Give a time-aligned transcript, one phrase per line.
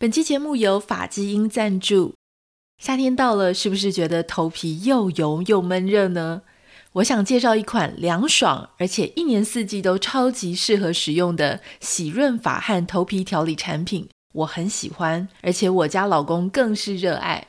[0.00, 2.14] 本期节目由法基因赞助。
[2.78, 6.40] 夏天到了，是不是觉得头皮又油又闷热呢？
[6.92, 14.08] 我想介绍一款凉爽，而且一年四季都超级适合使用的洗润发和头皮调理产品。
[14.32, 17.48] 我很喜欢，而且我家老公更是热爱。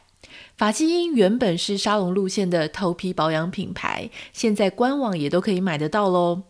[0.58, 6.42] 发基因原本是沙龙路线的头皮保养品牌，现在官网也都可以买得到喽。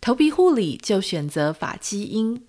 [0.00, 2.42] 头皮护理就选择法基因。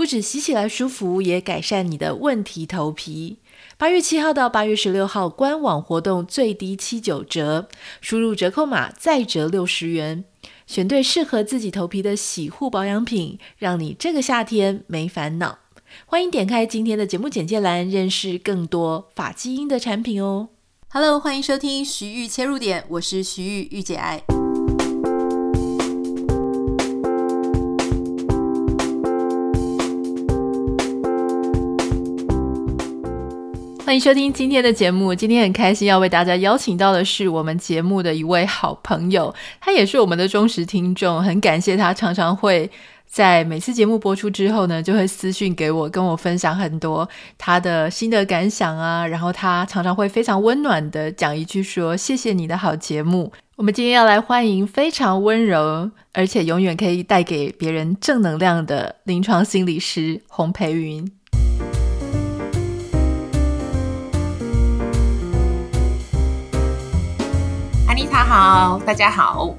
[0.00, 3.36] 不止洗起来舒服，也改善你的问题头皮。
[3.76, 7.68] 八月七号到八月十六号，官网活动最低七九折，
[8.00, 10.24] 输入折扣码再折六十元，
[10.66, 15.58] 选对适合自己头皮的洗护保养品，让你这个夏天没烦恼。
[16.06, 20.48] 欢迎点开今天的节目简介栏，认识更多发基因的产品哦。
[20.88, 24.22] Hello，欢迎收听徐玉切入点，我是徐玉，御姐爱。
[33.90, 35.12] 欢迎收听今天的节目。
[35.12, 41.20] 今天很开心要为大家邀请到的是我们节目的一位好朋友，他也是我们的忠实听众。
[41.20, 42.70] 很感谢他常常会
[43.04, 49.04] 在每次节目播出之后呢，就会私讯给我，跟我分享很多他的心得感想啊。
[49.04, 61.10] 然后他常常会非常温暖的讲一句说：“谢谢你的好节目。”我们今天要来欢迎非常温柔，而且永远可以带给别人正能量的临床心理师洪培云。
[68.10, 69.54] 他好，大家好。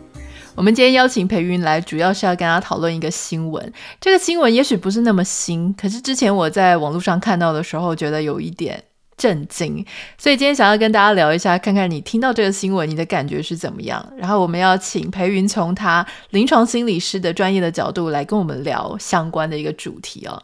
[0.56, 3.74] 我们今天邀请培云来，主要是要跟他讨论一个新闻。
[4.02, 8.84] 这个新闻也许不是那么新，可是之前我在网络上看到的时候，觉得有一点
[9.16, 9.84] 震惊。
[10.18, 14.06] 所以今天想要跟大家聊一下，看看你听到这个新闻，你的感觉是怎么样。
[14.18, 20.44] 然后我们要请培云从他临床心理师的专业的角度来跟我们聊相关的一个主题哦。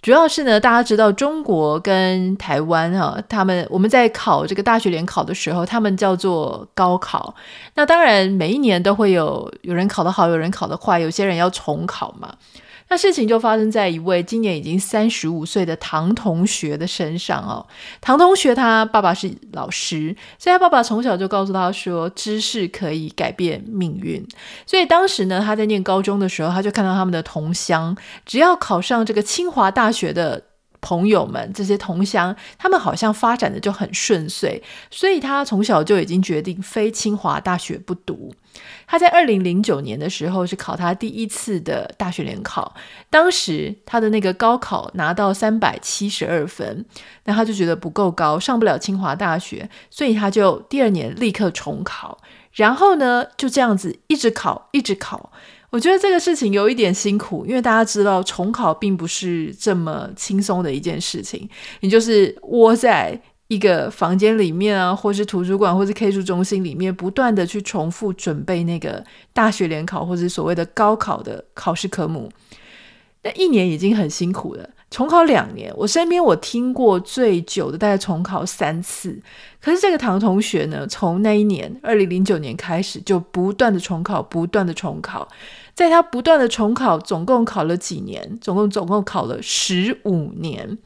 [0.00, 7.34] 主要是呢，大家知道中国跟台湾哈，他们我们在考这个大学联考的时候，他们叫做高考。
[7.74, 12.32] 那当然每一年都会有有人考得好，有人考得坏，有些人要重考嘛。
[12.90, 17.66] 那事情就发生在一位今年已经三十五岁的唐同学的身上哦。
[18.00, 24.26] 唐同学他爸爸是老师，所以他爸爸从小就告诉他说，知识可以改变命运。
[24.66, 30.47] 所以当时呢，他在念高中的时候，他就看到他们的同乡，只要考上这个清华大学的。
[30.80, 38.34] 朋友们，这些同乡，他们好像发展的就很顺遂，所以他从小就已经决定非清华大学不读。
[38.86, 42.74] 他在二零零九年的时候是考他第一次的大学联考，
[43.10, 46.84] 当时他的那个高考拿到三百七十二分，
[47.24, 52.18] 那他就觉得不够高，上不了清华大学，所以他就第二年立刻重考，
[52.52, 55.30] 然后呢，就这样子一直考，一直考。
[55.70, 61.48] 我觉得这个事情有一点辛苦，因为大家知道重考并不是这么轻松的一件事情。
[61.80, 72.30] 你就是窝在一个房间里面啊，或是图书馆，或是 K 书中心里面，不断的去重复准备那个大学联考或是所谓的高考的考试科目。
[73.22, 79.20] 那一年已经很辛苦了，重考两年，我身边我听过最久的大概重考三次。
[79.60, 85.28] 可是这个唐同学呢，从那一年二零零九年开始，就不断的重考，不断的重考。
[85.74, 88.38] 在他不断的重考，总共考了几年？
[88.40, 90.78] 总共总共考了十五年。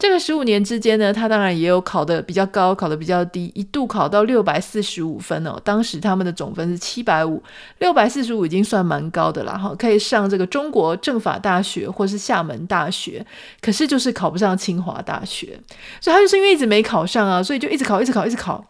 [0.00, 5.60] 这个十五年之间呢，他当然也有考得比较高，考得比较低，一度考到六百四十五分哦。
[5.62, 7.42] 当时他们的总分是七百五，
[7.78, 13.24] 六百四十五已经算蛮高的了哈，可以上这个中国政法大学或是厦门大学。
[13.60, 15.60] 可是就是考不上清华大学，
[16.00, 18.64] 所以他就是因为一直没考上啊，所以就一直考，一直考，一直考，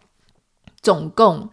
[0.83, 1.49] 总共。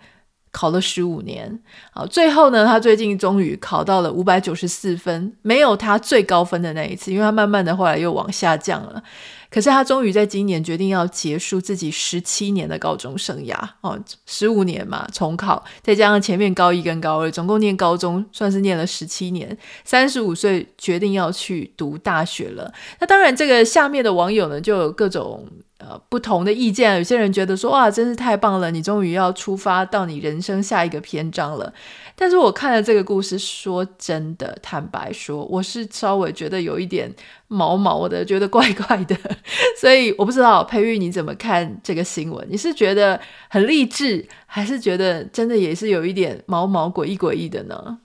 [0.50, 1.60] 考了十五年，
[1.92, 9.04] 好，最后呢，他最近终于考到了五百九十四分，没有他最高分的那一次，因为他慢慢的后来又往下降了。
[9.50, 19.58] 可是他终于在今年决定要结束自己十七年的高中生涯哦，十五年嘛，重考，再加上前面高一跟高二，总共念高中算是念了十七年。
[19.84, 22.74] 三十五岁决定要去读大学了。
[23.00, 25.48] 那当然，这个下面的网友呢，就有各种。
[25.80, 31.72] 呃，不同的意见，有些人觉得说，哇，真是太棒了，你终于要出发到你人生下一个篇章了。
[32.16, 37.14] 但是我看了这个故事，说真的，坦白说，我是稍微觉得有一点
[37.48, 39.16] 毛毛的，觉得怪怪的。
[39.80, 42.44] 所以我不知道培芸你怎么看这个新闻？
[42.50, 48.00] 你是觉得很励志，还是觉得真的也是有一点毛毛诡异诡异的呢？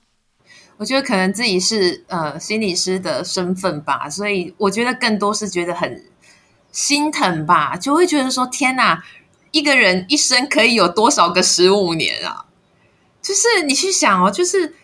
[0.77, 6.12] 我觉得可能自己是呃心理师的身份吧，所以我觉得更多是觉得很。
[6.73, 9.05] 心疼吧，就会觉得说天哪，
[9.51, 12.47] 一个人一生可以有多少个十五年啊？
[13.21, 14.75] 就是你去想哦，就是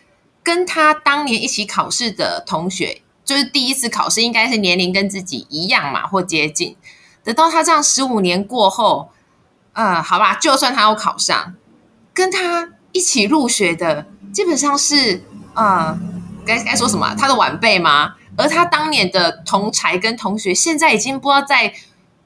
[0.43, 6.77] 跟他当年一起考试的同学，就是第一次考试应该是年龄跟自己一样嘛，或接近
[7.23, 9.09] 等到他这样十五年过后，
[9.73, 11.55] 呃，好吧，就算他有考上，
[12.13, 15.99] 跟他一起入学的基本上是呃，
[16.45, 17.13] 该该说什么？
[17.15, 18.15] 他的晚辈吗？
[18.39, 21.73] 而他当年的同才跟同学，现在已经不知道在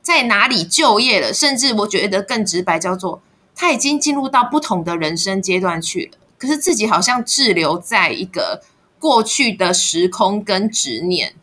[0.02, 3.22] 在哪里就业了，甚至我觉得更直白，叫做
[3.56, 6.20] 他已经进入到不同的人生阶段去了。
[6.38, 8.62] 可是自己好像滞留在一个
[9.00, 11.34] 过去的时空跟执念，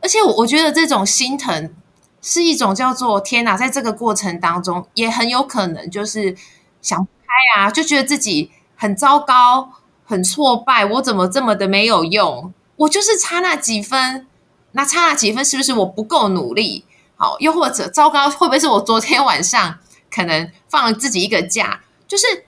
[0.00, 1.72] 而且我我觉得这种心疼
[2.20, 6.34] 是一种叫做天哪，在这个过程当中也很有可能就是
[6.80, 7.06] 想不
[7.54, 9.70] 开啊，就觉得自己很糟糕、
[10.04, 12.52] 很挫败，我怎么这么的没有用？
[12.82, 14.26] 我就是差那几分，
[14.72, 16.84] 那差那几分是不是我不够努力？
[17.16, 19.78] 好，又或者糟糕，会不会是我昨天晚上
[20.10, 21.82] 可能放了自己一个假？
[22.08, 22.44] 就是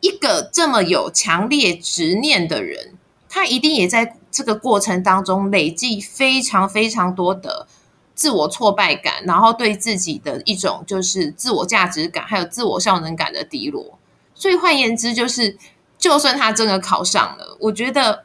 [0.00, 2.98] 一个这么有强烈执念的人，
[3.30, 7.66] 他一定也在这个过程当中累积非常非常多的
[8.14, 13.98] 自我挫败感，然后对自己的一种就是自我价值感，还有自我效能感的低落。
[14.34, 15.56] 所以换言之，就是
[15.96, 18.24] 就算他真的考上了，我觉得。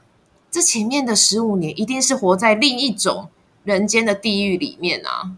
[0.56, 3.28] 这前面的十五年一定是活在另一种
[3.66, 5.30] 人间的地狱里面啊！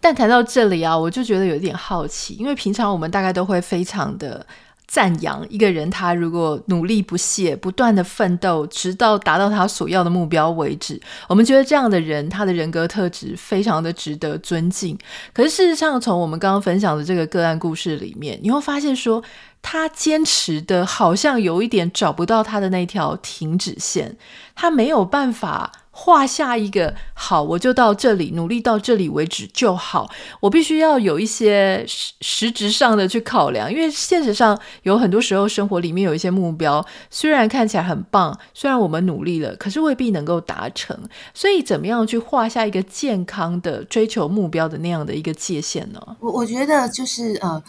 [0.00, 4.46] 但谈到这里啊，我就觉得有点好奇，因为平常我们大概都会非常的
[4.86, 10.98] 赞扬一个人，他如果努力不懈、不断的奋斗，直到达到他所要的目标为止，
[11.28, 14.96] 我们觉得这样的人，他的人格特质非常的值得尊敬。
[15.34, 19.22] 可是事实上，从我们刚刚分享的这个个案故事里面，你会发现说，
[19.68, 24.16] 他坚持的好像有一点找不到他的那条停止线，
[24.54, 30.08] 他没有办法画下一个好，我就到这里，努力到这里为止就好。
[30.38, 40.96] 我必须要有一些实实质上的去考量，因为现实上有很多时候生活里面有一些目标，虽然看起来很棒，虽然我们努力了，可是未必能够达成。
[41.34, 46.00] 所以，怎么样去画下一个健康的追求目标的那样的一个界限呢？
[46.20, 47.60] 我我觉得就是呃。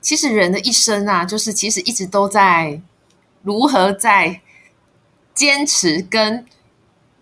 [0.00, 2.80] 其实人的一生啊，就是其实一直都在
[3.42, 4.40] 如何在
[5.34, 6.46] 坚持跟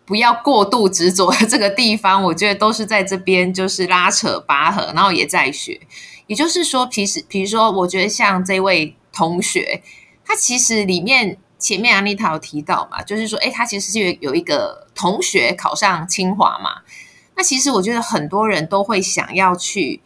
[0.05, 5.81] 不要过度执着的这个地方，我觉得都是在这边就是拉扯拔河，然后也在学。
[6.27, 9.83] 也就是说，其实比如说，我觉得像这位同学，
[10.25, 16.83] 他其实里面前面安妮塔有提到嘛，就是说，哎，他其实是有有一个同学考上清华嘛。
[17.37, 20.03] 那其实我觉得很多人都会想要去。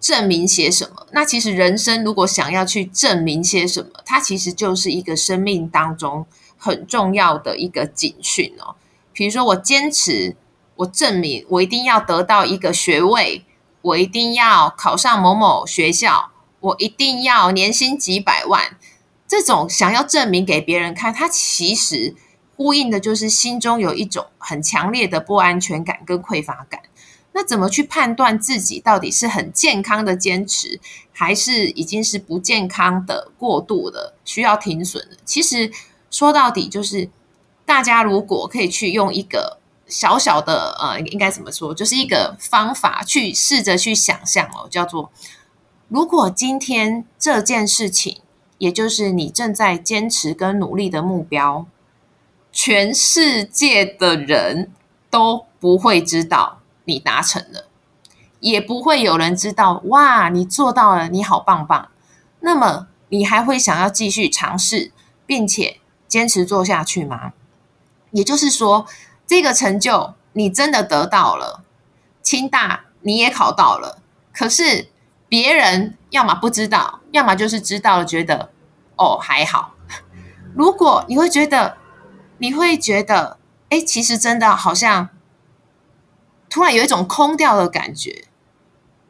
[0.00, 1.06] 证明些什么？
[1.12, 6.26] 那其实人生如果想要去证明些什么，它其实就是一个生命当中
[6.56, 8.74] 很重要的一个警讯哦。
[9.12, 10.34] 比如说，我坚持，
[10.76, 13.44] 我证明，我一定要得到一个学位，
[13.82, 16.30] 我一定要考上某某学校，
[16.60, 18.76] 我一定要年薪几百万。
[19.28, 22.16] 这种想要证明给别人看，它其实
[22.56, 26.80] 呼应的就是心中有一种很强烈的不安全感跟匮乏感。
[27.32, 30.80] 那怎么去判断自己到底是很健康的坚持，
[31.12, 35.16] 还是已经是不健康的过度的需要停损的？
[35.24, 35.70] 其实
[36.10, 37.08] 说到底，就是
[37.64, 45.10] 大家如果可以去用一个小小的呃，应该怎么说，就是一个方法去试着去想象哦，叫做
[45.88, 48.20] 如果今天这件事情，
[48.58, 51.66] 也就是你正在坚持跟努力的目标，
[52.52, 54.72] 全世界的人
[55.08, 56.59] 都不会知道。
[56.90, 57.68] 你达成了，
[58.40, 59.80] 也不会有人知道。
[59.84, 61.88] 哇，你做到了，你好棒棒。
[62.40, 64.92] 那么，你还会想要继续尝试，
[65.24, 65.78] 并且
[66.08, 67.32] 坚持做下去吗？
[68.10, 68.86] 也就是说，
[69.24, 71.62] 这个成就你真的得到了，
[72.22, 74.88] 清大你也考到了，可是
[75.28, 78.50] 别人要么不知道，要么就是知道了，觉得
[78.96, 79.74] 哦还好。
[80.54, 81.76] 如果你会觉得，
[82.38, 85.10] 你会觉得，哎，其实真的好像。
[86.50, 88.24] 突然有一种空掉的感觉，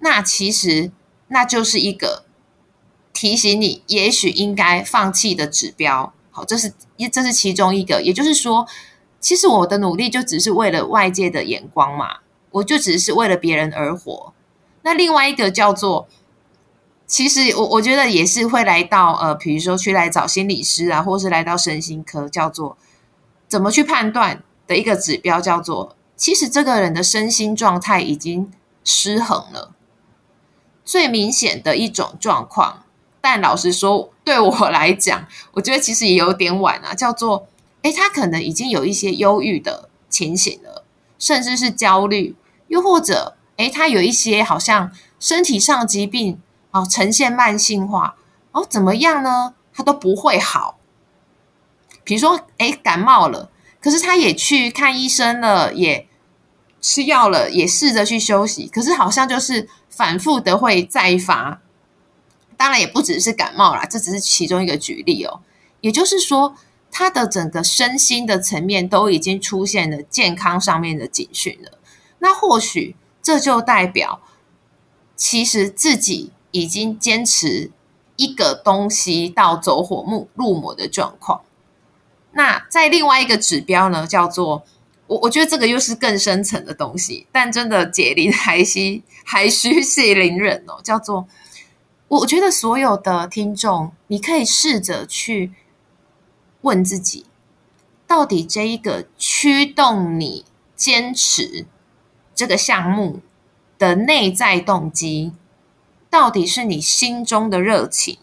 [0.01, 0.93] 那其实
[1.29, 2.25] 那就是一个
[3.15, 6.13] 提醒你，也许应该放弃的指标。
[6.31, 8.03] 好，这是一，这是其中一个。
[8.03, 8.69] 也就是说，
[9.19, 12.19] 其实我的努力就只是为了外界的眼光嘛，
[12.51, 14.35] 我就只是为了别人而活。
[14.83, 16.07] 那另外一个叫做，
[17.07, 22.77] 其实我我觉得也是会来到呃，比如说去来找心理师啊，或是来到身心科，叫做
[23.49, 25.97] 怎么去判断的一个指标，叫做。
[26.21, 28.53] 其实这个人的身心状态已经
[28.85, 29.73] 失衡了，
[30.85, 32.85] 最明显的一种状况。
[33.23, 36.93] 但老实说，对我来讲，我觉得其实也有点晚啊。
[36.93, 37.49] 叫做，
[37.81, 40.85] 诶，他可能已经有一些忧郁的情形了，
[41.19, 42.37] 甚至是焦虑，
[42.69, 46.39] 又或者，诶，他有一些好像身体上疾病
[46.73, 48.17] 哦，呈现慢性化
[48.53, 49.55] 哦，怎么样呢？
[49.73, 50.79] 他都不会好。
[52.05, 53.51] 比如说，诶，感冒了，
[53.81, 56.07] 可是他也去看医生了，也。
[56.81, 61.61] 吃药了，也试着去休息，可是好像就是反复的会再发。
[62.57, 65.41] 当然也不只是感冒啦，这只是其中一个举例哦。
[65.81, 66.55] 也就是说，
[66.91, 71.79] 他的整个身心的层面都已经出现了健康上面的警讯了。
[72.19, 74.21] 那或许这就代表，
[75.17, 77.71] 其实自己已经坚持
[78.17, 81.41] 一个东西到走火入入魔的状况。
[82.33, 84.65] 那在另外一个指标呢，叫做
[85.11, 91.27] 我我觉得这个又是更深层的东西，但真的解铃还须还须系铃人哦，叫做。
[92.07, 95.53] 我觉得所有的听众，你可以试着去
[96.61, 97.27] 问自己，
[98.07, 100.45] 到底这一个驱动你
[100.77, 101.67] 坚持
[102.33, 103.19] 这个项目
[103.81, 105.33] 的内在动机，
[106.09, 108.17] 到底是你心中的热情，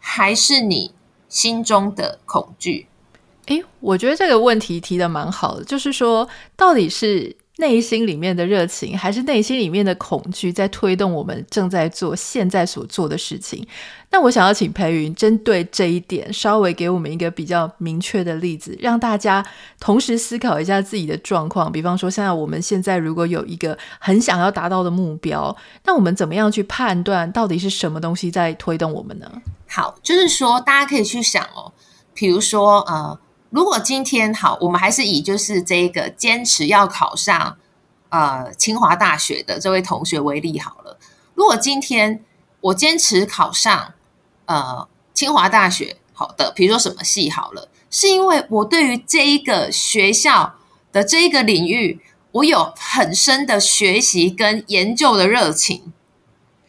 [0.00, 0.92] 还是你
[1.28, 2.88] 心中的恐惧？
[3.50, 7.36] 诶，我觉得这个问题提得蛮好的，就是说，到底是。
[7.56, 13.62] 内心里面的热情，还是内心里面的恐惧，在推动我们正在做现在所做的事情。
[14.10, 19.44] 那我想要请培云针对这一点，稍微给我们一个比较明确的例子，让大家
[19.78, 21.70] 同时思考一下自己的状况。
[21.70, 25.54] 比方说，像我们现在如果有一个很想要达到的目标，
[25.84, 29.30] 那我们怎么样去判断到底是什么东西在推动我们呢？
[29.68, 31.70] 好，就是说大家可以去想哦，
[32.14, 33.18] 比如说呃。
[33.50, 37.58] 如果今天好，我们还是以就是这个坚持要考上
[38.08, 40.96] 呃清华大学的这位同学为例好了。
[41.34, 42.24] 如果今天
[42.60, 43.94] 我坚持考上
[44.46, 50.54] 呃清华大学，好的，比如说什么系好了，是因为我对于这一个学校
[50.92, 55.92] 的这一个领域，我有很深的学习跟研究的热情，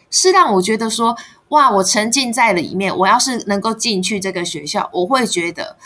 [0.10, 1.16] 是让我觉得说，
[1.50, 2.98] 哇，我沉浸在里面。
[2.98, 5.78] 我要是能够进去这个学校，我会觉得。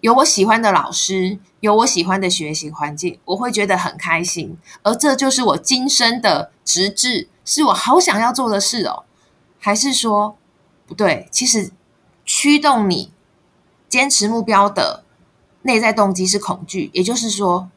[0.00, 9.04] 有我喜欢的老师，有我喜欢的学习环境，我会觉得很开心，而这就是我今生的职志，是我好想要做的事哦。
[9.58, 10.38] 还是说
[10.86, 11.28] 不对？
[11.30, 11.70] 其实
[12.24, 13.12] 驱动你
[13.88, 15.04] 坚持目标的
[15.62, 17.68] 内在动机是恐惧，也就是说，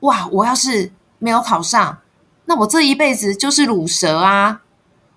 [0.00, 1.98] 哇，我要是没有考上，
[2.46, 4.62] 那我这一辈子就是鲁蛇啊！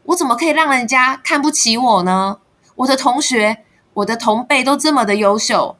[0.07, 2.39] 我怎么可以让人家看不起我呢？
[2.75, 5.77] 我的同学、我的同辈都这么的优秀。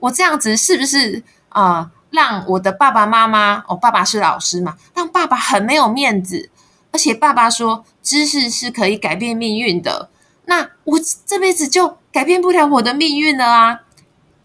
[0.00, 1.90] 我这样子是不是啊、呃？
[2.10, 6.50] 让我的爸爸妈妈，我、哦、爸爸是老师嘛，让爸爸很没有面子。
[6.90, 10.10] 而且爸爸说，知识是可以改变命运的。
[10.46, 13.82] 那我这辈子就改变不了我的命运了啊！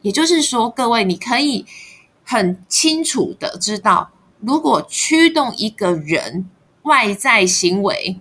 [0.03, 1.65] 也就是说，各位，你可以
[2.23, 6.47] 很清楚的知道，如果驱动一个人
[6.83, 8.19] 外在行为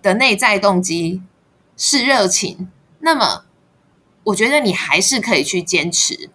[0.00, 1.20] 的内在动机
[1.76, 2.70] 是热情，
[3.00, 3.44] 那么
[4.22, 6.30] 我觉得你还是可以去坚持。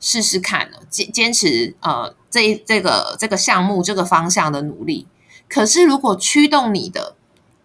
[0.00, 5.06] 试试看呢，坚坚持呃，这这个这个项目这个方向的努力。
[5.48, 7.16] 可是，如果驱动你的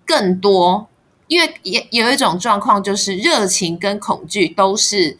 [0.05, 0.87] 更多，
[1.27, 5.17] 因为也有一种状况，就是热情跟恐惧都是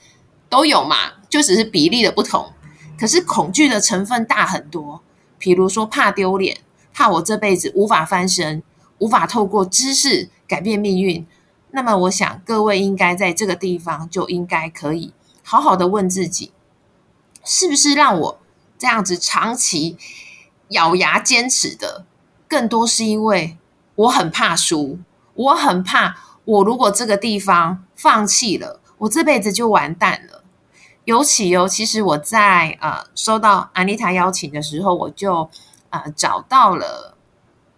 [0.50, 0.96] 都有嘛，
[1.30, 2.52] 就只是比例的不同。
[2.98, 5.02] 可是恐惧的成分大很多，
[5.38, 6.58] 比如说怕丢脸，
[6.94, 8.64] 怕我这辈子无法翻身，
[9.00, 11.26] 无法透过知识改变命运。
[11.72, 15.12] 那么，我想各位应该在这个地方就应该可以
[15.44, 16.54] 好好的问自己。
[17.44, 18.40] 是不是让我
[18.78, 19.98] 这样子长期
[20.70, 22.06] 咬牙坚持的，
[22.48, 23.58] 更多是因为
[23.96, 25.00] 我很怕输，
[25.34, 30.44] 我很怕我如果这个地方放弃了，我这辈子就完蛋了。
[31.06, 35.50] 尤其尤其是我在呃收到安妮塔邀请的时候，我就
[35.90, 37.18] 呃找到了，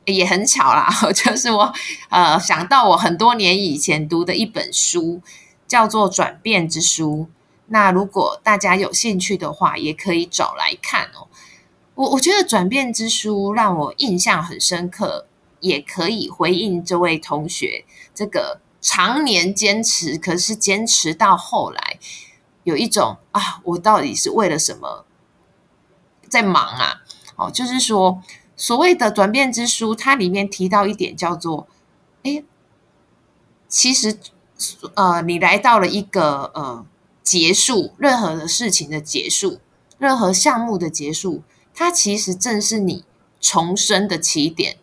[0.06, 1.74] 也很巧啦，就是我
[2.10, 5.22] 呃想到我很多年以前读的一本书，
[5.68, 7.28] 叫做《转变之书》。
[7.68, 11.28] 那如果大家有兴趣的话，也可以找来看哦。
[11.96, 15.26] 我我觉得《转变之书》让我印象很深刻，
[15.62, 21.98] 也可以回应这位同学这个常年坚持，可是坚持到后来
[22.64, 25.06] 有一种啊，我到底是为了什么
[26.30, 27.02] 在忙啊？
[27.38, 28.22] 哦，就是说
[28.56, 31.68] 所谓的《转变之书》，它里面提到一点叫做，
[32.24, 32.44] 哎，
[33.68, 34.20] 其实
[34.94, 36.86] 呃，你来到了一个呃。
[37.25, 39.60] 结束任何的事情的结束，
[39.98, 41.41] 任何项目的结束，
[41.74, 43.03] 它其实正是你
[43.41, 44.77] 重生的起点。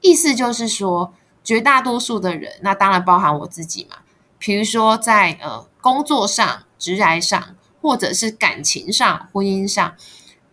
[0.00, 3.98] 意思就是说，绝大多数的人，那当然包含我自己嘛。
[4.38, 9.94] 比如说在呃工作上、职涯上，或者是感情上、婚姻上，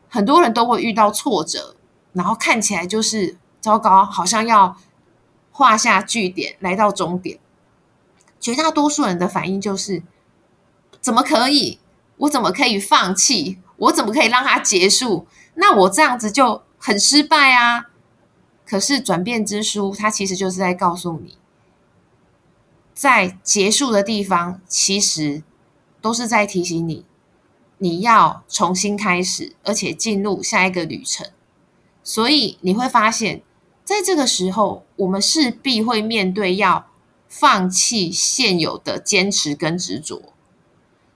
[0.08, 1.76] 很多人都会遇到挫折，
[2.14, 4.78] 然后看起来就是糟糕，好像要
[5.52, 7.40] 画下句点，来到终点。
[8.40, 10.04] 绝大多数人的反应就是。
[11.06, 11.78] 怎么可以？
[12.18, 13.60] 我怎么可以放弃？
[13.78, 15.28] 我怎么可以让它结束？
[15.54, 17.92] 那我这样子就很失败啊。
[18.66, 21.38] 可是转变之书，它其实就是在告诉你，
[22.96, 25.44] 在结束的地方，其实
[26.02, 27.06] 都是在提醒你，
[27.78, 31.28] 你要重新开始，而且进入下一个旅程。
[32.04, 33.44] 所以你会发现，
[33.84, 36.88] 在这个时候，我们势必会面对要
[37.30, 40.34] 放弃现有的坚持跟执着。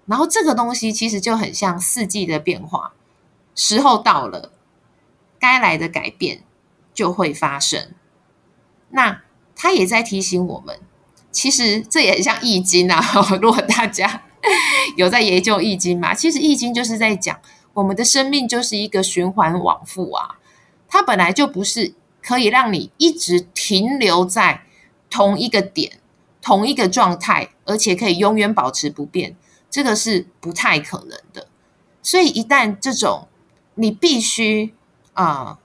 [0.10, 2.94] 然后这个东西其实就很像四季的变化，
[3.54, 4.52] 时候到了，
[5.38, 6.42] 该来的改变
[6.96, 7.92] 就会发生。
[8.90, 9.22] 那
[9.56, 10.80] 他也在提醒我们，
[11.32, 13.00] 其实这也很像易经啊。
[13.40, 14.24] 如果大家
[14.98, 17.40] 有在研究易经嘛，其实易经就是在讲
[17.74, 20.40] 我们的生命就是一个循环往复啊。
[20.88, 24.64] 它本来就不是可以让你一直停留在
[25.08, 26.00] 同一个点、
[26.42, 29.36] 同一个状态，而且可以永远保持不变。
[29.72, 31.48] 这个是不太可能的，
[32.02, 33.28] 所以一旦这种
[33.76, 34.74] 你必须
[35.14, 35.60] 啊、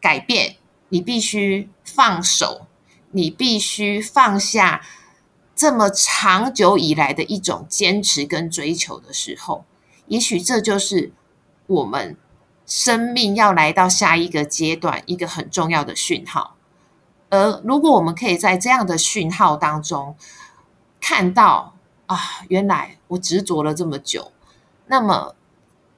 [0.00, 0.54] 改变，
[0.90, 2.68] 你必须放手，
[3.10, 4.82] 你必须放下
[5.56, 9.64] 这么长久以来的一种坚持跟追求的时候，
[10.06, 11.12] 也许这就是
[11.66, 12.16] 我们
[12.64, 16.54] 生命要来到下一个阶段一个很重要的讯号。
[17.30, 20.16] 而如果我们可以在这样的讯号当中
[21.00, 21.73] 看到。
[22.06, 22.18] 啊，
[22.48, 24.32] 原来我执着了这么久，
[24.86, 25.34] 那么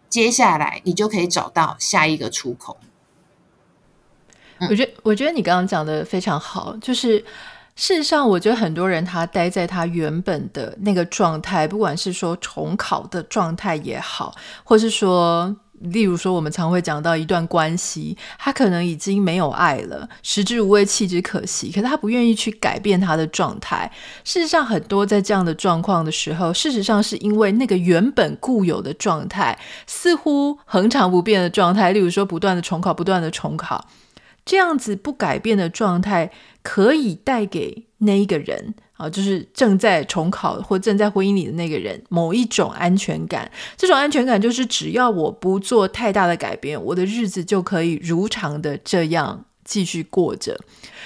[0.09, 2.77] 接下来你就可以找到下一个出口。
[4.69, 7.19] 我觉得，我觉得你刚刚讲的非常好，就是
[7.75, 14.35] 事实上，我觉得很多人他待在他原本的那个状态，不管是说重考的状态也好，
[14.65, 15.57] 或是说。
[15.81, 21.69] 例如说，我们常会讲到一段关系，他可能已经没有爱了，食之无味，弃之可惜。
[21.69, 23.91] 可是他不愿意去改变他的状态。
[24.25, 31.93] 事实上，很多在这样的状况的时候，事实上是因为那个原本固有的状态，似乎恒常不变的状态。
[31.93, 33.87] 例如说，不断的重考，不断的重考，
[34.45, 36.31] 这样子不改变的状态，
[36.63, 38.75] 可以带给那一个人。
[38.97, 43.51] 啊，就是正在重考或正在婚姻里的那个人，某一种安全感。
[43.77, 50.59] 这种安全感就是，只要我不做太大的改变，我的日子就可以如常的这样继续过着。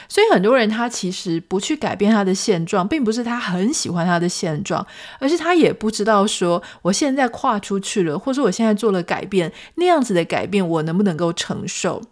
[0.08, 4.84] 所以很多人他其实不去改变他的现状，并不是他很喜欢他的现状，
[5.18, 12.02] 而是他也不知道说，我现在跨出去了，或者我现在做了改变，那样子的改变我能不能够承受？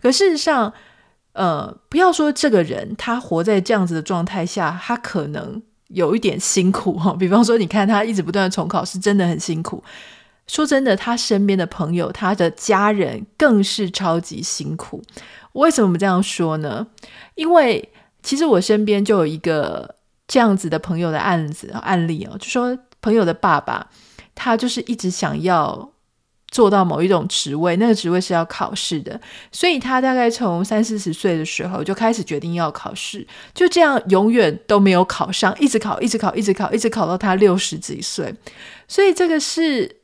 [0.00, 0.72] 可事实上，
[1.38, 7.14] 呃，不要说这个人，他活在这样子的状态下，他可能有一点辛苦哈。
[7.14, 9.80] 比方说，你看他一直不断的重考，是真的很辛苦。
[10.48, 15.00] 说真的，他身边的朋友，他的家人更是超级辛苦。
[15.52, 16.84] 为什么我们这样说呢？
[17.36, 17.88] 因为
[18.20, 19.94] 其实我身边就有一个
[20.26, 23.88] 这样子的朋友的案子案例哦，就说朋友的爸爸，
[24.34, 25.92] 他就是一直想要。
[26.50, 29.20] 做到某一种职位，那个职位是要考试的，
[29.52, 38.34] 所以他大概从三四十岁的时候就开始决定要考试，就这样永远都没有考上，一直考，一直考，一直考，一直考到他六十几岁，
[38.86, 39.96] 所以这个是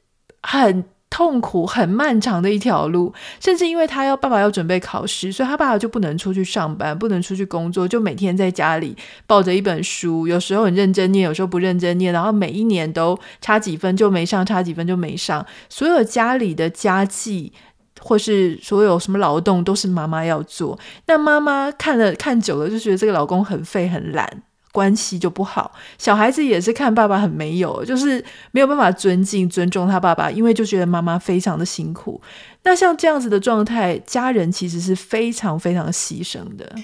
[0.42, 0.84] 很。
[1.14, 15.46] 痛苦很漫长的一条路，甚至因为他要爸爸要准备考试，所以他爸爸就不能出去上班，不能出去工作，就每天在家里抱着一本书，有时候很认真念，有时候不认真念，然后每一年都差几分就没上，差几分就没上。
[15.68, 17.52] 所有家里的家计
[18.00, 24.42] 或是所有什么劳动都是妈妈要做，那妈妈看了看久了就觉得这个老公很废很懒。
[24.74, 32.20] 关系就不好，小孩子也是看爸爸很没有，就是没有办法尊敬、尊重他爸爸，因为就觉得妈妈非常的辛苦。
[32.64, 36.74] 那像这样子的状态，家人其实是非常非常牺牲的。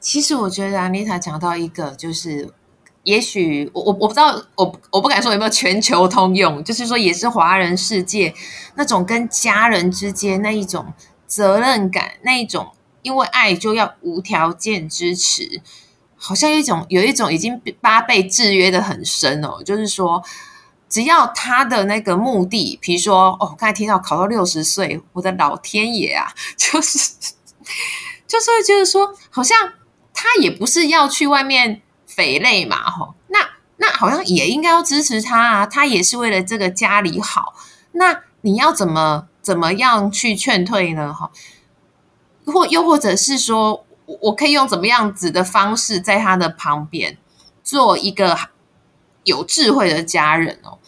[0.00, 2.48] 其实我觉得安妮塔讲到一个，就是
[3.04, 8.34] 也许我我我不知道，我我不敢说有没有全球通用，就是说也是华人世界
[8.74, 10.84] 那种跟家人之间那一种
[11.28, 12.66] 责任感，那一种
[13.02, 15.62] 因为爱就要无条件支持。
[16.18, 20.22] 好像一种有一种已经八倍制约的很深哦，就是说，
[20.88, 26.98] 只要他的那个目的，比如说哦，我刚才听到考到六十岁，我的老天爷啊， 就是
[28.26, 29.74] 就是就是说，好像
[30.14, 33.38] 他也不是要去外面匪类嘛，吼，那
[33.76, 37.54] 那好像也应该要支持他啊，他也是为了这个家里好，
[37.92, 41.12] 那你要怎么怎么样去劝退呢？
[41.12, 41.30] 哈，
[42.46, 43.85] 或又或者是说。
[44.06, 47.18] 我我可以用怎么样子的方式在他的旁边
[47.62, 48.38] 做一个
[49.24, 50.78] 有智慧的家人哦？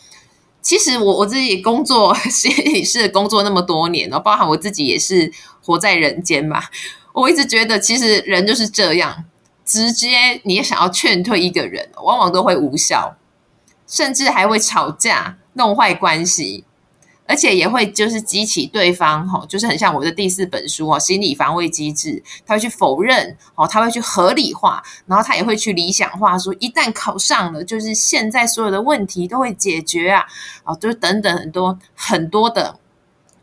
[0.60, 6.62] 其实我我自己工作心理师工作那么多年哦，包含我自己也是活在人间嘛。
[7.12, 9.24] 我一直觉得，其实人就是这样，
[9.64, 13.16] 直接你想要劝退一个人，往往都会无效，
[13.86, 16.64] 甚至还会吵架，弄坏关系。
[17.28, 30.24] 而且也会就是激起对方，哈，就是很像我的第四本书哦，心理防卫机制，他会去否认，哦，他会去合理化，然后他也会去理想化，说一旦考上了，就是现在所有的问题都会解决啊，
[30.64, 32.80] 哦，就是等等很多很多的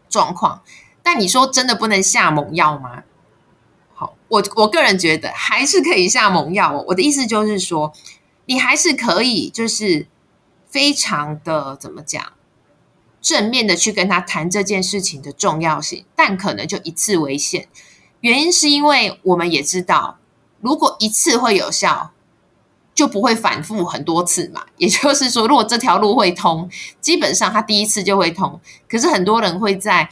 [0.10, 0.64] 状况。
[1.04, 3.04] 但你说真的不能下猛药吗？
[3.94, 6.84] 好，我我个人觉得还是可以下猛药哦。
[6.88, 7.94] 我的意思就是说，
[8.48, 10.08] 你还是可以，就是
[10.68, 12.34] 非常的怎么讲？
[13.26, 17.68] 正面的去跟他谈这件事情的重要性，但可能就一次为限。
[18.20, 20.20] 原因是因为我们也知道，
[20.62, 22.12] 如果一次会有效，
[22.94, 24.66] 就不会反复很多次嘛。
[24.78, 26.70] 也就是说，如果这条路会通，
[27.02, 28.62] 基本上他第一次就会通。
[28.88, 30.08] 可是很多人会在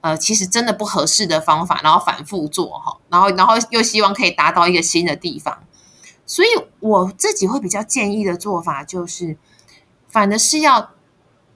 [0.00, 5.64] 呃，其实真的不合适的方法，然后反复做哈，然后然后又希望可以达到一个新的地方。
[6.24, 6.48] 所以
[6.80, 9.36] 我自己会比较建议的做法就是，
[10.08, 10.93] 反而是要。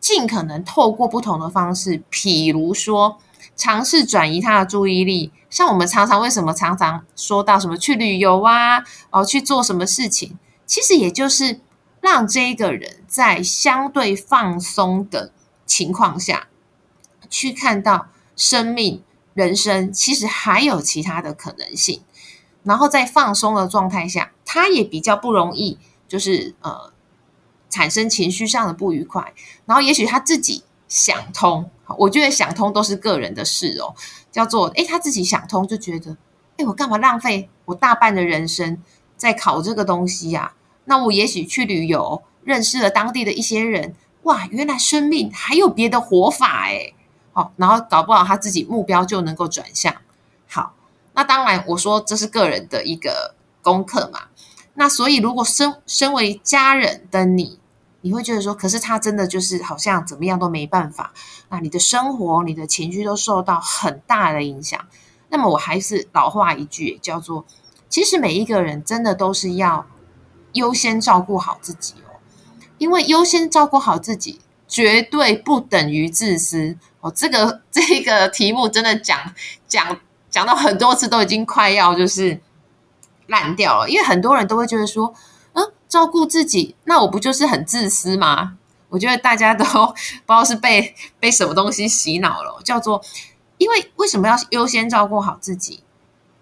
[0.01, 3.19] 尽可能透过不同的方式，譬如说
[3.57, 5.33] 尝试转移他的注意力。
[5.51, 11.61] 像我们常常为什么常常说到什么去旅游啊，哦去做什么事情，其实也就是
[12.01, 15.33] 让这个人在相对放松的
[15.65, 16.49] 情况下，
[17.31, 19.03] 去看到生命、
[19.35, 22.03] 人生其实还有其他的可能性。
[22.63, 26.93] 然后在放松的状态下，他也比较不容易就是呃。
[27.70, 29.33] 产生情绪上的不愉快，
[29.66, 33.94] 然后也许他自己想通，我觉得想通都是个人的事哦。
[34.31, 36.16] 叫做诶，他自己想通就觉得，
[36.59, 38.83] 诶，我干嘛浪费我大半的人生
[39.16, 40.52] 在考这个东西呀？
[40.85, 46.94] 那我也许去旅游，认识了当地的一些人，哇，原来生命还有别的活法诶。
[47.33, 49.94] 好，然后搞不好他自己目标就能够转向。
[50.46, 50.74] 好，
[51.14, 54.28] 那当然我说这是个人的一个功课嘛。
[54.81, 57.59] 那所以，如果身身为家人的你，
[58.03, 61.12] 你会觉得说，可是他真的就是好像怎么样都没办法，
[61.49, 64.81] 那你的生活、你的情绪都受到很大的影响。
[65.31, 67.45] 那么，我还是老话一句，叫做，
[67.88, 69.85] 其实每一个人真的都是要
[70.53, 72.23] 优先照顾好自己哦，
[72.79, 74.38] 因为优先照顾好自己，
[74.69, 77.11] 绝对不等于自私哦。
[77.11, 79.35] 这个这个题目真的讲
[79.67, 79.99] 讲
[80.31, 82.41] 讲到很多次，都已经快要就是。
[83.29, 85.14] 烂掉了，因为很多人都会觉得说，
[85.53, 88.59] 嗯，照顾自己，那我不就是很自私吗？
[88.88, 93.01] 我觉得大家都 不知道是被被什么东西洗脑了，叫做，
[93.59, 95.85] 因为为什么要优先照顾好自己？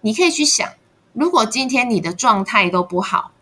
[0.03, 0.69] 你可以去想，
[1.13, 3.33] 如果今天你的状态都不好，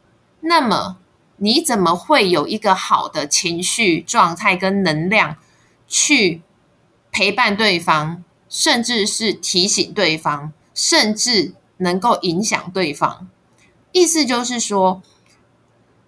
[0.41, 0.97] 那么
[1.37, 5.37] 你怎么会有一个好的情绪状态跟能量
[5.87, 6.41] 去
[7.13, 13.29] 陪伴对方，甚至是提醒对方，甚至能够影响对方？
[13.95, 15.01] 意思就是说，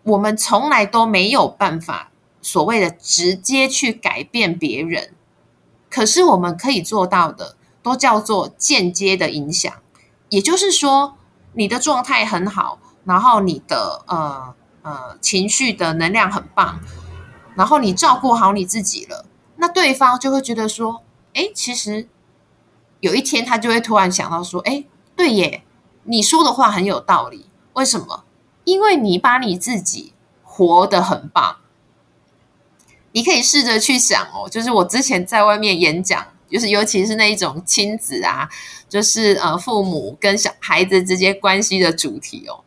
[0.03, 2.11] 我们从来都没有办法
[2.43, 5.15] 所谓的直接去改变别人，
[5.89, 9.73] 可是我们可以做到的，都叫做间接的影响。
[10.31, 11.17] 也就是说，
[11.53, 16.81] 你的状态很好，然后你的呃呃情绪的能量很棒，
[17.55, 19.27] 然后你照顾好你自己了，
[19.59, 22.09] 那对方就会觉得说，哎，其实
[22.99, 25.63] 有一天他就会突然想到说，哎，对耶，
[26.03, 27.47] 你说的话很有道理。
[27.77, 28.25] 为什么？
[28.65, 31.59] 因为你把你自己活得很棒。
[33.13, 38.49] 你可以试着去想哦，就是我之前在外面演讲，就是尤其是那一种亲子啊，
[38.89, 42.65] 就是呃父母跟小孩子之间关系的主题哦。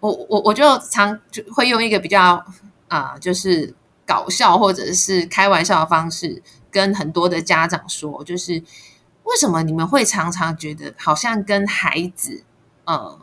[0.00, 2.44] 我我我就常就会用一个比较
[2.88, 3.72] 啊、就是
[4.04, 8.54] 搞笑或者是开玩笑的方式，跟很多的家长说，就是
[9.22, 12.42] 为什么你们会常常觉得好像跟孩子
[12.86, 13.20] 呃。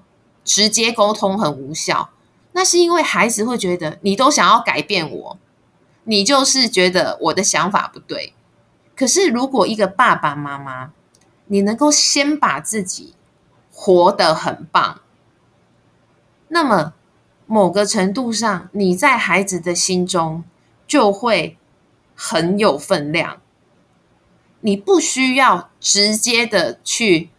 [0.48, 2.10] 直接沟通很无效，
[2.54, 5.38] 那是因为孩子会觉得你都想要改变我，
[6.06, 8.34] 你就是觉得我的想法不对。
[8.96, 10.94] 可是如果一个爸爸妈妈，
[11.48, 13.14] 你能够先把自己
[13.74, 15.02] 活得很棒，
[16.48, 16.94] 那么
[17.46, 20.46] 某个程度上，你在孩子的心中
[20.88, 21.58] 就会
[22.16, 23.42] 很有分量。
[24.62, 27.30] 你不需要直接的去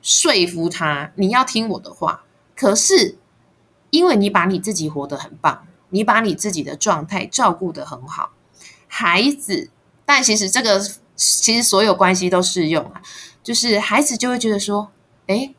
[0.00, 2.23] 说服他，你要听我的话。
[2.56, 3.18] 可是，
[3.90, 8.30] 因为你把你自己活得很棒，你把你自己的状态照顾得很好，
[8.86, 9.70] 孩子，
[10.04, 10.80] 但其实这个
[11.16, 13.02] 其实所有关系都适用啊，
[13.42, 14.90] 就是孩子就会觉得说，
[15.26, 15.54] 诶，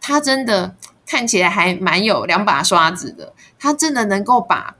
[0.00, 0.74] 他真的
[1.06, 4.76] 看起来还蛮有两把刷子的，他真的能够把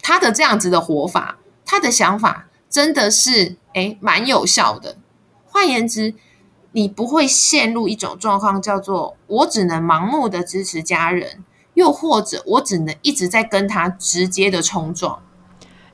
[0.00, 4.96] 他的这样子的活法，他的想法真的是诶蛮有效的。
[5.46, 6.14] 换言之。
[6.72, 15.22] 你不会陷入一种状况，叫做我只能盲目的支持家人，又或者我只能一直在跟他直接的冲撞。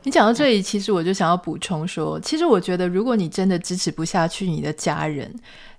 [0.05, 5.35] 你讲到这里，其实我就想要补充说，其实我觉得，如果你真的支持不下去你的家人，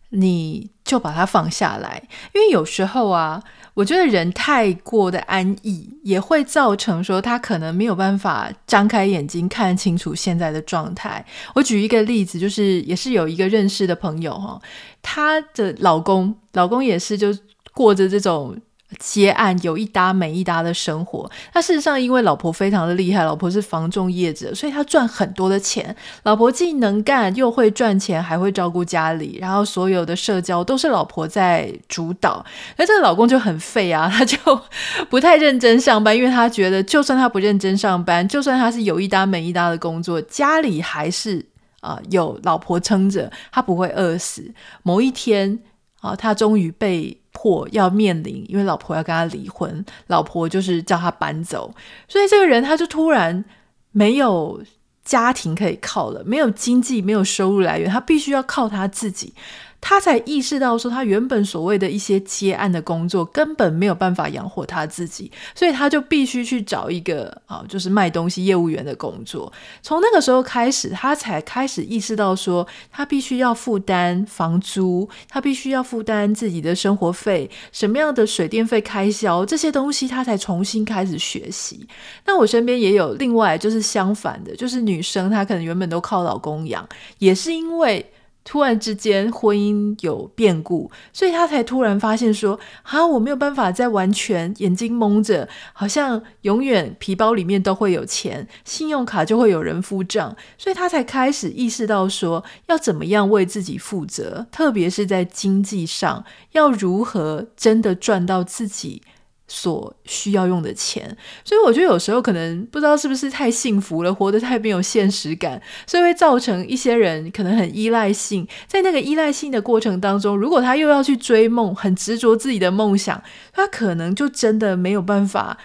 [0.09, 3.41] 你就把他放下来，因为有时候啊，
[3.79, 11.25] 我觉得人太过的安逸，也会造成说他可能没有办法张开眼睛看清楚现在的状态。
[11.55, 14.61] 我举一个例子，就是也是有一个认识的朋友哈，
[15.01, 17.27] 她的老公，老公也是就
[17.73, 18.53] 过着这种。
[18.97, 25.95] 接案有一搭没一搭的生活，那事实上因为老婆非常的厉害，老婆是房仲业者，所以他赚很多的钱。
[26.23, 32.43] 老婆既能干又会赚钱，还会照顾家里，然后所有的社交都是老婆在主导。
[32.77, 34.37] 那这个老公就很废啊，他就
[35.07, 41.45] 不太认真上班，因为他觉得就算他不认真上班，就算他是有一搭没一搭的工作，家里还是
[41.81, 44.51] 啊、有老婆撑着，他不会饿死。
[44.81, 45.59] 某一天
[46.01, 47.15] 啊、他终于被。
[47.41, 51.73] 或要面临，因为老婆要跟他离婚，老婆就是叫他搬走，
[52.05, 53.45] 所以这个人他就突然
[53.91, 54.61] 没有
[55.05, 59.33] 家庭可以靠了，没有经济，没有收入来源，他必须要靠他自己。
[59.81, 69.51] 他才意识到说，他原本所谓的一些接案的工作根本没有办法养活他自己，所以他就必须去找一个啊，就是卖东西业务员的工作。
[69.81, 81.87] 从那个时候开始，他才开始意识到说，他必须要负担房租，他必须要负担自己的生活费，什么样的水电费开销这些东西，他才重新开始学习。
[82.25, 86.87] 那我身边也有另外就是相反的，就是女生她可能原本都靠老公养，
[87.17, 88.05] 也是因为。
[88.43, 109.03] 突然之间，婚姻有变故，所以他才突然发现说：“啊，我没有办法再完全眼睛蒙着，好像永远皮包里面都会有钱，信用卡就会有人付账。”所以他才开始意识到说，要怎么样为自己负责，特别是在经济上，要如何真的赚到自己。
[109.49, 118.47] 所需要用的钱，所以我觉得有时候可能不知道是不是太幸福了，活得太没有现实感，所以会造成一些人可能很依赖性。
[118.67, 125.57] 在那个依赖性的过程当中，如果他又要去追梦，很执着自己的梦想，他可能就真的没有办法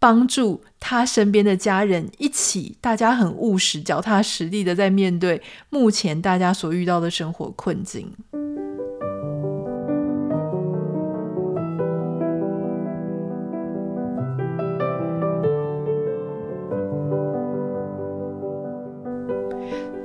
[0.00, 8.12] 帮助他身边的家人一起，大家很务实、脚踏实地的在面对目前大家所遇到的生活困境。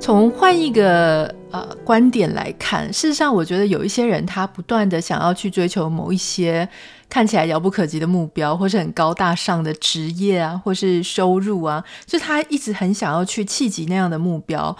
[0.06, 6.68] 从换一个呃观点来看，事实上，我觉得有一些人他不断的想要去追求某一些
[7.08, 14.76] 看起来遥不可及的目标，或是很高大上的职业啊，或是收入啊，就他一直很想要去企及那样的目标。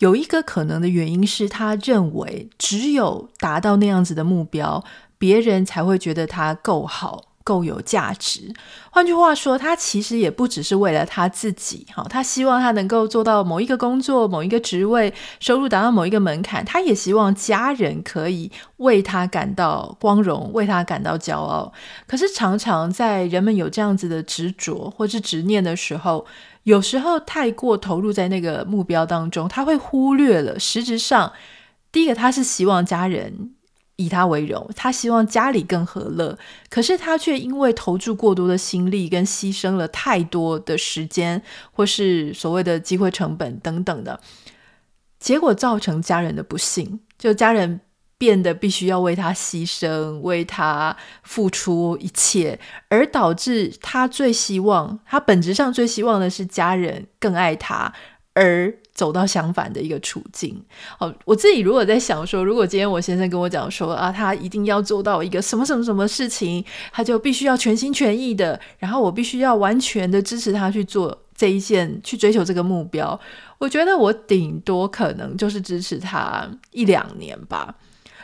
[0.00, 4.84] 有一个可能的原因是他认为，只有达到那样子的目标，
[5.16, 7.27] 别人才会觉得他够好。
[7.48, 8.52] 够有价值。
[8.90, 16.62] 换句话说，他其实也不只是为了他自己，哈，他希望他能够做到某一个工作、某一个职位，收入达到某一个门槛。
[16.62, 21.72] 他也希望家人可以为他感到光荣，为他感到骄傲。
[22.06, 26.26] 可是常常在人们有这样子的执着或是执念的时候，
[26.64, 31.32] 有时候太过投入在那个目标当中，他会忽略了实质上，
[31.90, 33.54] 第一个他是希望家人。
[34.00, 36.38] 以他为荣，他希望家里更和乐，
[36.70, 44.20] 可是他却因为投注过多的心力，跟牺牲了太多的时间，或是所谓的机会成本等等的，
[45.18, 47.80] 结果造成家人的不幸，就家人
[48.16, 57.92] 变得必须要为他牺牲，为他付出一切，而导致他最希望，他本质上最希望的是家人更爱他，
[58.34, 58.78] 而。
[58.98, 60.60] 走到相反的一个处境。
[60.98, 73.18] 哦，我自己如果在想说，如果今天我先生跟我讲说啊，他一定要做到一个什么什么什么事情，他就必须要全心全意的，然后我必须要完全的支持他去做这一件，去追求这个目标。
[73.58, 77.72] 我觉得我顶多可能就是支持他一两年吧。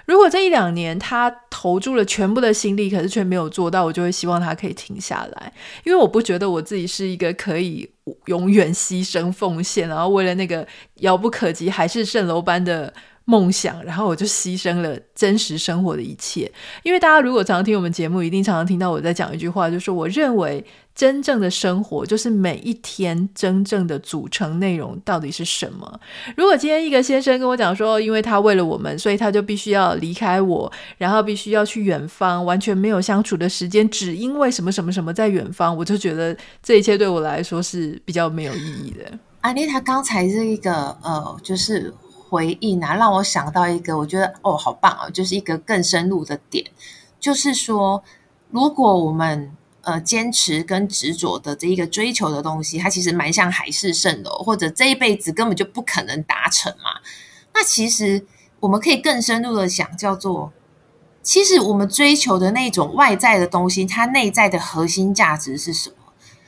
[0.07, 5.53] 如果这一两年他投注了全部的心力，可是却没有做到，我就会希望他可以停下来，
[5.85, 7.89] 因为我不觉得我自己是一个可以
[8.27, 12.93] 永远牺牲奉献，然后为了那个遥不可及、海市蜃楼般的。
[13.27, 16.51] 梦想，然后我就牺牲了真实生活的一切。
[16.83, 20.63] 因为大家如果常常听我们节目，一定常常听到我在讲一句话，就是我认为
[20.95, 26.01] 真正的生活就是每一天真正的组成内容到底是什么。
[26.37, 39.19] 如果今天一个先生跟我讲说，因为他为了我们，所以他就必须要离开我，然后必须要去远方，完全没有相处的时间，只因为什么什么什么在远方，我就觉得这一切对我来说是比较没有意义的。
[39.41, 41.93] 安妮，他刚才这一个呃，就是。
[42.35, 46.67] 回应啊，让我想到一个，我觉得哦，好棒哦，就是一个更深入的点，
[47.21, 48.03] 就是说，
[48.51, 57.01] 如果我们呃坚持跟执着的这一个追求的东西，它其实蛮像海市蜃楼，或者这一辈子根本就不可能达成嘛。
[57.55, 58.27] 那其实
[58.59, 60.53] 我们可以更深入的想，叫做
[61.23, 65.97] 其实我们追求的那种外在的东西，它内在的核心价值是什么？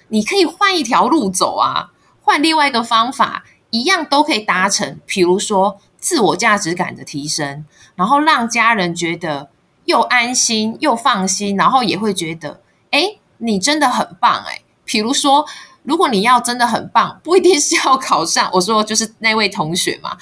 [0.09, 5.01] 你可以换一条路走啊，换另外一个方法，一样都可以达成。
[5.07, 9.51] 比如说自我价值感的提升，然后让家人觉得
[9.85, 14.63] 又安心又放心，然后也会觉得，哎，你真的很棒哎。
[14.85, 15.45] 比如说，
[15.83, 18.49] 如果你要真的很棒，不一定是要考上。
[18.53, 20.17] 我说就是那位同学嘛，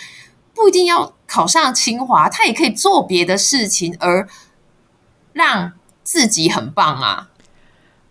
[0.54, 4.26] 不一定要考上清华，他也可以做别的事情，而
[5.32, 7.28] 让自己很棒啊。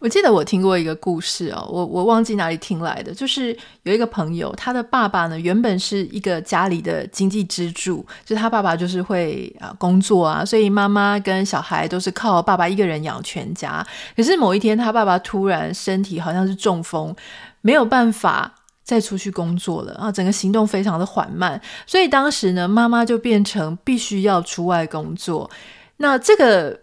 [0.04, 13.82] 我记得我听过一个故事哦，我我忘记哪里听来的，就是有一个朋友，他的爸爸呢原本是一个家里的经济支柱，就是他爸爸就是会啊工作啊，所以妈妈跟小孩都是靠爸爸一个人养全家。
[14.14, 17.16] 可是某一天他爸爸突然身体好像是中风，
[17.62, 25.50] 没有办法再出去工作了啊，整个行动非常的缓慢，所以当时呢妈妈就变成必须要出外工作。
[25.96, 26.83] 那这个。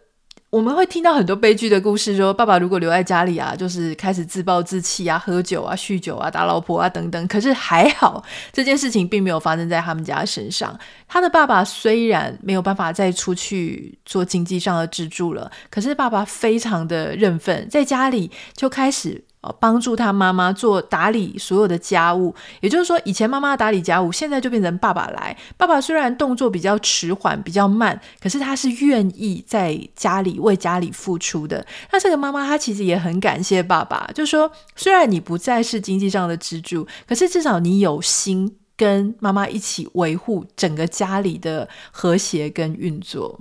[0.50, 7.28] 我们会听到很多悲剧的故事，说爸爸如果留在家里啊，就是开始自暴自弃啊，喝酒啊，酗酒啊，打老婆啊等等。
[7.28, 10.76] 可是还好，这件事情并没有发生在他们家身上。
[11.06, 19.22] 他的爸爸虽然没有办法再出去做经济上的支柱了，可是爸爸非常的认份，在家里就开始。
[19.42, 25.34] 呃，帮助他妈妈做打理所有的家务，也就是说，以前妈妈打理家务，现在就变成爸爸来。
[25.56, 31.66] 爸爸虽然动作比较迟缓、比较慢，可是他是愿意在家里为家里付出的。
[31.90, 43.40] 那这个妈妈她其实也很感谢爸爸，就说，虽然你不再是经济上的支柱，可是至少你有心跟妈妈一起维护整个家里的和谐跟运作。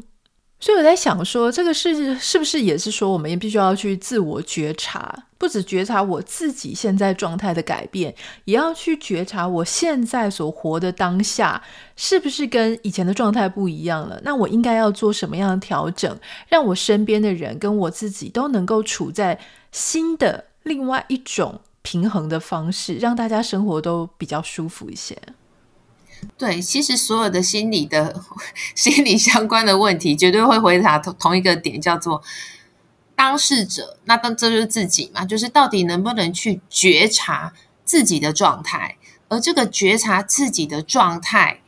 [0.62, 11.64] 所以我在想说，这个是是不是也是说，我们也必须要去自我觉察，不止觉察我自己现在状态的改变，也要去觉察我现在所活的当下
[11.96, 14.20] 是不是跟以前的状态不一样了？
[14.26, 16.20] 那我应该要做什么样的调整，
[16.50, 19.40] 让我身边的人跟我自己都能够处在
[19.72, 25.18] 新的另外一种平衡的方式，让大家生活都比较舒服一些。
[26.38, 28.22] 对，其实所有的心理的、
[28.76, 32.22] 心理相关的问题，绝对会回答同同一个点，叫做
[33.16, 33.98] 当事者。
[34.06, 37.54] 那当这就是自己嘛，就是到底能不能去觉察
[37.84, 38.98] 自己的状态？
[39.28, 41.62] 而这个觉察自己的状态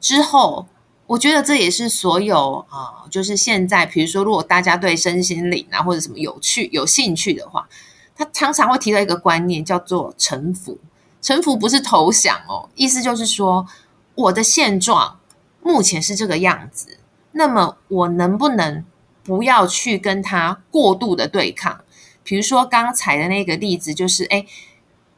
[0.00, 0.66] 之后，
[1.06, 7.68] 我觉得这也是所有啊、就是现在，比如说，如果大家对身心灵啊或者什么有趣、有兴趣的话，
[8.14, 10.78] 他常常会提到一个观念，叫做臣服。
[11.22, 13.66] 臣服不是投降哦，意思就是说。
[14.14, 15.20] 我的现状
[15.62, 16.98] 目前是这个样子，
[17.32, 18.84] 那么我能不能
[19.22, 21.84] 不要去跟他过度的对抗？
[22.22, 24.46] 比如说刚才的那个例子，就是诶，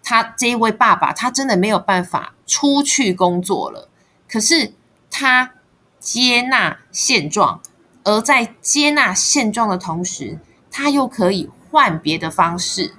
[0.02, 3.88] 他这一位爸爸，他真的没有办法出去工作了，
[4.28, 4.72] 可是
[5.10, 5.54] 他
[5.98, 7.60] 接纳现状，
[8.04, 10.38] 而在接纳现状的同时，
[10.70, 12.94] 他又可以换别的方式，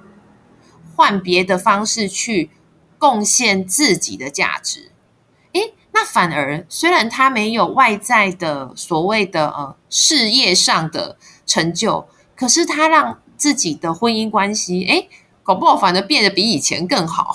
[0.94, 2.50] 换别的方式去
[2.98, 4.92] 贡献自己的价值。
[5.96, 12.04] 那反而，虽然他没有外在的所谓的呃事业上的成就，
[12.34, 15.06] 可是他让自己的婚姻关系，哎，
[15.44, 17.32] 搞不好反而变得比以前更好。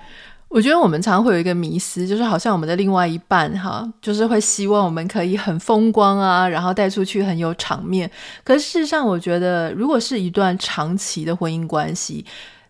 [0.48, 8.10] 我觉得我们常常会有一个迷思，就是好像我们的另外一半哈，就是会希望我们可以很风光啊，然后带出去很有场面。
[8.44, 12.26] 可事实上，我觉得如果是一段长期的婚姻关系，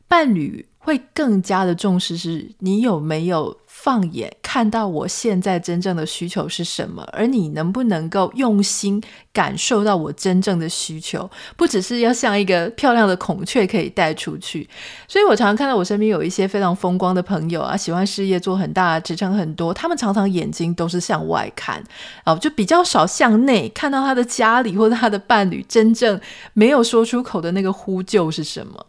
[0.07, 3.59] 伴侣会更加的重视是你有没有。
[3.85, 8.99] 放眼看到我现在真正的需求是什么，而你能不能够用心
[9.31, 14.67] 感受到我真正的需求，不只是要像一个漂亮的孔雀可以带出去。
[15.07, 21.85] 所以我常常看到我身边有一些非常风光的朋友啊，喜欢事业做很大，职称很多，他们常常眼睛都是向外看，
[22.25, 26.19] 啊，就比较少向内看到他的家里或者他的伴侣真正
[26.55, 28.87] 没有说出口的那个呼救是什么。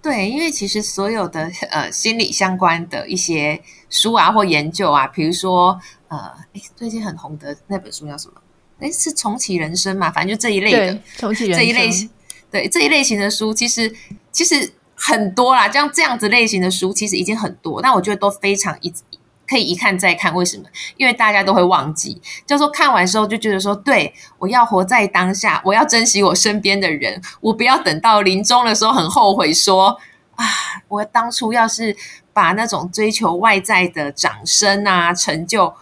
[0.00, 6.32] 对，因为其实所有的呃心理相关的一些书啊或研究啊，比如说呃，
[6.76, 8.34] 最近很红的那本书叫什么？
[8.78, 10.10] 哎，是重启人生嘛？
[10.10, 12.08] 反正就这一类的重启人生这一类型，
[12.50, 13.92] 对这一类型的书，其实
[14.30, 15.68] 其实很多啦。
[15.68, 18.92] 这样这样子类型的书其实已经很多，但我觉得都非常一。
[19.48, 20.64] 可以一看再看，为什么？
[20.96, 29.98] 因为大家都会忘记，就说看完之后就觉得说，对，我要活在当下，我要珍惜我身边的人，我不要等到临终的时候很后悔说，
[30.36, 30.44] 啊，
[30.88, 31.96] 我当初要是
[32.32, 35.74] 把那种追求外在的掌声啊、成就，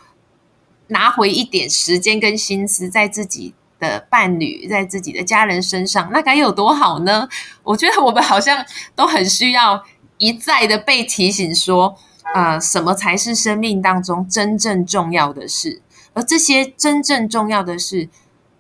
[0.89, 7.29] 拿回一点时间跟心思在自己的伴侣，在自己的家人身上，那该有多好呢？
[7.65, 8.65] 我觉得我们好像
[8.95, 9.85] 都很需要
[10.19, 11.99] 一再的被提醒说，
[12.35, 15.81] 呃，什么才是生命当中真正重要的事？
[16.13, 18.09] 而这些真正重要的事，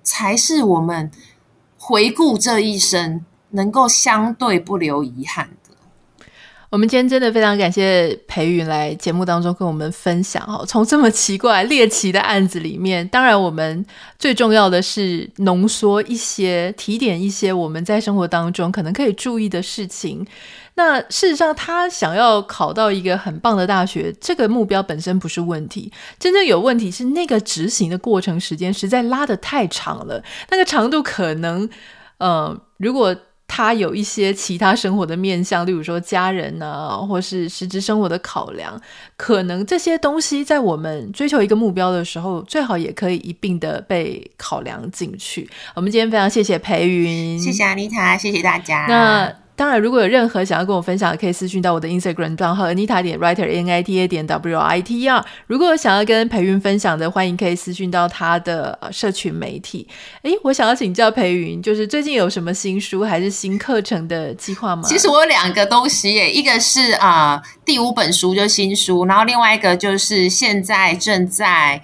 [0.02, 1.10] 才是我们
[1.78, 5.74] 回顾这一生能够相对不留遗憾的。
[6.68, 13.86] 我们今天真的非常感谢培云来节目当中跟我们分享哦，从这么奇怪猎奇的案子里面，当然我们
[14.18, 20.26] 最重要的是浓缩一些、提点一些我们在生活当中可能可以注意的事情。
[20.76, 31.68] 那事实上，他想要考到一个很棒的大学，这个目标本身不是问题，真正有问题是那个执行的过程时间实在拉得太长了，那个长度可能，
[32.18, 33.14] 呃，如果。
[33.48, 38.78] 他有一些其他生活的面向，例如说家人啊，或是实质生活的考量，
[39.16, 45.48] 可能这些东西在我们追求一个目标的时候，最好也可以一并的被考量进去。
[45.76, 48.84] 我们今天非常谢谢培云，谢谢安妮塔，谢谢大家。
[48.88, 49.45] 那。
[49.56, 55.24] 当然，如果有任何想要跟我分享的，可以私讯到我的 Instagram 账号 Anita 点 Writer N I T A 点 W I T R。
[55.46, 59.88] 如果想要跟培云分享的，欢迎可以私讯到他的社群媒体。
[60.22, 64.82] 诶，我想要请教培云，就是最近有什么新书还是新课程的计划吗？
[64.86, 71.80] 其实我有两个东西耶，一个是啊、第五本书就是新书，然后另外一个就是现在正在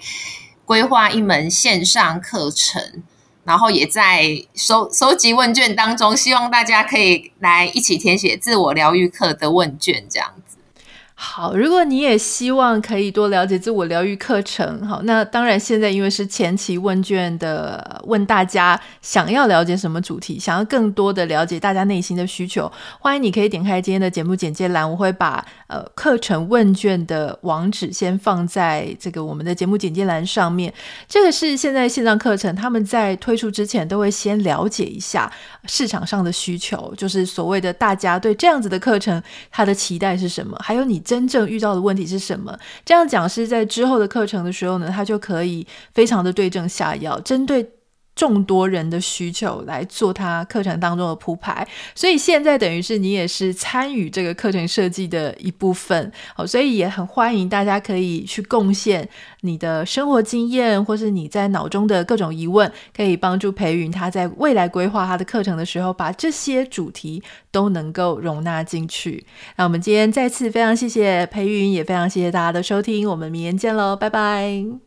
[0.63, 3.01] 规划一门线上课程。
[3.43, 10.33] 然后也在收收集问卷当中，希望大家可以来一起填写自我疗愈课的问卷，这样。
[11.25, 22.69] 好，如果你也希望可以多了解自我疗愈课程，好，那当然现在因为是前期问卷的，问大家想要了解什么主题，想要更多的了解大家内心的需求，
[22.99, 30.71] 欢迎你可以点开今天的节目简介栏，我会把呃课程问卷的网址先放在这个我们的节目简介栏上面。
[31.07, 35.31] 这个是现在线上课程，他们在推出之前都会先了解一下
[35.67, 41.01] 市场上的需求，就是所谓的大家对这样子的课程它的期待是什么，还有你。
[41.13, 42.57] 真正遇到的问题是什么？
[42.83, 47.63] 这样讲是在之后的课程的时候呢，他就可以非常的对症下药，针对
[48.15, 51.67] 众多人的需求来做他课程当中的铺排。
[51.95, 59.07] 所以现在等于是你也是参与这个课程设计的一部分，好，所以也很欢迎大家可以去贡献
[59.41, 69.25] 你的生活经验，或是你在脑中的各种疑问，可以帮助培云他在未来规划他的课程的时候，把这些主题都能够容纳进去。
[69.57, 74.82] 那我们今天再次非常谢谢培云，也非常谢谢大家的收听，我们明天见喽，拜拜。